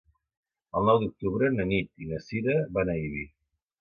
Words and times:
El 0.79 0.87
nou 0.89 1.01
d'octubre 1.03 1.51
na 1.57 1.67
Nit 1.73 2.07
i 2.07 2.13
na 2.13 2.23
Sira 2.29 2.57
van 2.79 2.91
a 2.95 2.97
Ibi. 3.07 3.23